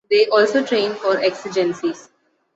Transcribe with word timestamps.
They 0.09 0.25
also 0.29 0.65
train 0.65 0.95
for 0.95 1.19
exigencies. 1.19 2.09